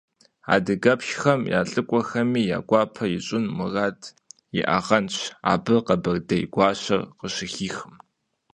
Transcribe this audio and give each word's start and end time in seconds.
Адыгэпщхэм 0.53 1.41
я 1.57 1.59
лӀыкӀуэхэми 1.69 2.41
я 2.55 2.59
гуапэ 2.67 3.05
ищӀын 3.17 3.45
мурад 3.55 3.99
иӀагъэнщ 4.59 5.15
абы 5.51 5.75
къэбэрдей 5.85 6.43
гуащэр 6.53 7.01
къыщыхихым. 7.19 7.95